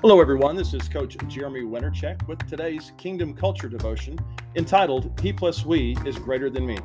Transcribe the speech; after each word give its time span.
Hello, 0.00 0.20
everyone. 0.20 0.54
This 0.54 0.74
is 0.74 0.88
Coach 0.88 1.16
Jeremy 1.26 1.62
Wintercheck 1.62 2.28
with 2.28 2.38
today's 2.48 2.92
Kingdom 2.96 3.34
Culture 3.34 3.68
devotion 3.68 4.16
entitled 4.54 5.18
He 5.20 5.32
plus 5.32 5.66
We 5.66 5.96
is 6.06 6.16
Greater 6.16 6.48
Than 6.48 6.66
Me. 6.66 6.78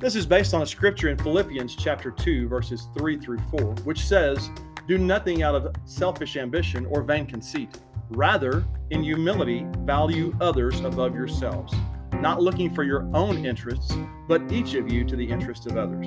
This 0.00 0.16
is 0.16 0.26
based 0.26 0.52
on 0.52 0.62
a 0.62 0.66
scripture 0.66 1.10
in 1.10 1.18
Philippians 1.18 1.76
chapter 1.76 2.10
2, 2.10 2.48
verses 2.48 2.88
3 2.98 3.18
through 3.18 3.38
4, 3.56 3.76
which 3.84 4.04
says, 4.04 4.50
Do 4.88 4.98
nothing 4.98 5.44
out 5.44 5.54
of 5.54 5.72
selfish 5.84 6.36
ambition 6.36 6.86
or 6.86 7.02
vain 7.02 7.24
conceit. 7.24 7.78
Rather, 8.10 8.64
in 8.90 9.04
humility, 9.04 9.64
value 9.84 10.36
others 10.40 10.80
above 10.80 11.14
yourselves, 11.14 11.72
not 12.14 12.42
looking 12.42 12.74
for 12.74 12.82
your 12.82 13.08
own 13.14 13.46
interests, 13.46 13.94
but 14.26 14.50
each 14.50 14.74
of 14.74 14.92
you 14.92 15.04
to 15.04 15.14
the 15.14 15.24
interest 15.24 15.66
of 15.68 15.76
others. 15.76 16.06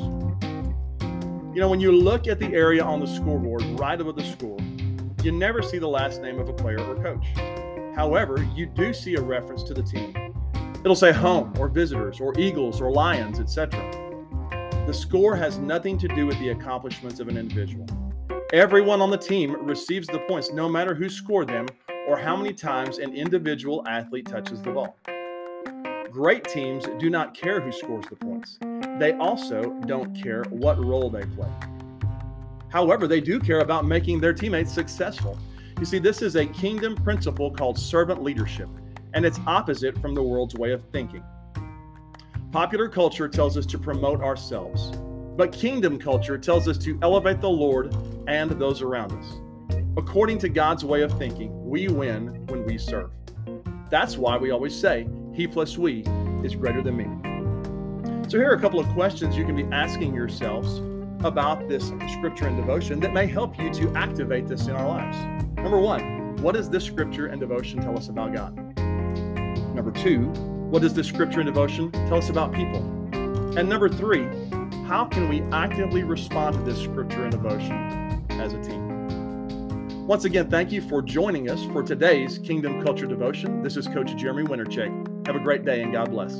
You 1.55 1.61
know, 1.61 1.69
when 1.69 1.79
you 1.79 1.93
look 1.93 2.27
at 2.27 2.37
the 2.37 2.53
area 2.53 2.83
on 2.83 2.99
the 2.99 3.07
scoreboard 3.07 3.63
right 3.79 4.01
above 4.01 4.17
the 4.17 4.25
score, 4.25 4.57
you 5.25 5.31
never 5.31 5.63
see 5.63 5.79
the 5.79 5.87
last 5.87 6.21
name 6.21 6.39
of 6.39 6.49
a 6.49 6.53
player 6.53 6.79
or 6.79 6.95
coach. 7.01 7.25
However, 7.95 8.47
you 8.53 8.67
do 8.67 8.93
see 8.93 9.15
a 9.15 9.21
reference 9.21 9.63
to 9.63 9.73
the 9.73 9.81
team. 9.81 10.13
It'll 10.81 10.95
say 10.95 11.11
home 11.11 11.51
or 11.57 11.67
visitors 11.67 12.19
or 12.19 12.37
Eagles 12.37 12.79
or 12.79 12.91
Lions, 12.91 13.39
etc. 13.39 13.79
The 14.85 14.93
score 14.93 15.35
has 15.35 15.57
nothing 15.57 15.97
to 15.97 16.07
do 16.09 16.27
with 16.27 16.37
the 16.37 16.49
accomplishments 16.49 17.19
of 17.19 17.27
an 17.27 17.37
individual. 17.37 17.87
Everyone 18.53 19.01
on 19.01 19.09
the 19.09 19.17
team 19.17 19.55
receives 19.65 20.05
the 20.05 20.19
points 20.27 20.51
no 20.51 20.69
matter 20.69 20.93
who 20.93 21.09
scored 21.09 21.47
them 21.47 21.65
or 22.07 22.19
how 22.19 22.35
many 22.35 22.53
times 22.53 22.99
an 22.99 23.15
individual 23.15 23.83
athlete 23.87 24.27
touches 24.27 24.61
the 24.61 24.69
ball. 24.71 24.95
Great 26.11 26.43
teams 26.43 26.85
do 26.99 27.09
not 27.09 27.33
care 27.33 27.59
who 27.59 27.71
scores 27.71 28.05
the 28.11 28.15
points. 28.15 28.59
They 28.99 29.13
also 29.13 29.73
don't 29.87 30.13
care 30.15 30.43
what 30.51 30.77
role 30.77 31.09
they 31.09 31.25
play. 31.25 31.49
However, 32.75 33.07
they 33.07 33.21
do 33.21 33.39
care 33.39 33.61
about 33.61 33.85
making 33.85 34.19
their 34.19 34.33
teammates 34.33 34.69
successful. 34.73 35.39
You 35.79 35.85
see, 35.85 35.97
this 35.97 36.21
is 36.21 36.35
a 36.35 36.45
kingdom 36.45 36.93
principle 36.93 37.49
called 37.49 37.79
servant 37.79 38.21
leadership, 38.21 38.67
and 39.13 39.25
it's 39.25 39.39
opposite 39.47 39.97
from 40.01 40.13
the 40.13 40.21
world's 40.21 40.55
way 40.55 40.73
of 40.73 40.83
thinking. 40.91 41.23
Popular 42.51 42.89
culture 42.89 43.29
tells 43.29 43.55
us 43.55 43.65
to 43.67 43.77
promote 43.77 44.19
ourselves, 44.19 44.91
but 45.37 45.53
kingdom 45.53 45.97
culture 45.97 46.37
tells 46.37 46.67
us 46.67 46.77
to 46.79 46.99
elevate 47.01 47.39
the 47.39 47.49
Lord 47.49 47.95
and 48.27 48.51
those 48.51 48.81
around 48.81 49.13
us. 49.13 49.79
According 49.95 50.39
to 50.39 50.49
God's 50.49 50.83
way 50.83 51.01
of 51.01 51.17
thinking, 51.17 51.69
we 51.69 51.87
win 51.87 52.45
when 52.47 52.65
we 52.65 52.77
serve. 52.77 53.11
That's 53.89 54.17
why 54.17 54.35
we 54.35 54.51
always 54.51 54.77
say, 54.77 55.07
He 55.33 55.47
plus 55.47 55.77
we 55.77 56.03
is 56.43 56.55
greater 56.55 56.81
than 56.81 56.97
me. 56.97 57.07
So, 58.29 58.37
here 58.37 58.51
are 58.51 58.55
a 58.55 58.59
couple 58.59 58.81
of 58.81 58.87
questions 58.89 59.37
you 59.37 59.45
can 59.45 59.55
be 59.55 59.63
asking 59.73 60.13
yourselves 60.13 60.81
about 61.23 61.67
this 61.67 61.91
scripture 62.13 62.47
and 62.47 62.57
devotion 62.57 62.99
that 62.99 63.13
may 63.13 63.27
help 63.27 63.57
you 63.59 63.73
to 63.73 63.91
activate 63.95 64.47
this 64.47 64.67
in 64.67 64.75
our 64.75 64.87
lives. 64.87 65.17
Number 65.57 65.79
one, 65.79 66.35
what 66.37 66.55
does 66.55 66.69
this 66.69 66.83
scripture 66.83 67.27
and 67.27 67.39
devotion 67.39 67.81
tell 67.81 67.97
us 67.97 68.09
about 68.09 68.33
God? 68.33 68.55
Number 69.75 69.91
two, 69.91 70.27
what 70.69 70.81
does 70.81 70.93
this 70.93 71.07
scripture 71.07 71.39
and 71.39 71.47
devotion 71.47 71.91
tell 71.91 72.17
us 72.17 72.29
about 72.29 72.53
people? 72.53 72.81
And 73.57 73.69
number 73.69 73.89
three, 73.89 74.27
how 74.87 75.05
can 75.05 75.29
we 75.29 75.41
actively 75.51 76.03
respond 76.03 76.55
to 76.55 76.61
this 76.61 76.81
scripture 76.81 77.23
and 77.23 77.31
devotion 77.31 78.25
as 78.31 78.53
a 78.53 78.61
team? 78.61 80.05
Once 80.05 80.25
again, 80.25 80.49
thank 80.49 80.71
you 80.71 80.81
for 80.81 81.01
joining 81.01 81.49
us 81.49 81.63
for 81.65 81.81
today's 81.81 82.37
Kingdom 82.37 82.83
Culture 82.83 83.07
Devotion. 83.07 83.63
This 83.63 83.75
is 83.75 83.87
Coach 83.87 84.15
Jeremy 84.15 84.43
Wintercheck. 84.43 85.25
Have 85.25 85.35
a 85.35 85.39
great 85.39 85.65
day 85.65 85.81
and 85.81 85.91
God 85.91 86.11
bless. 86.11 86.39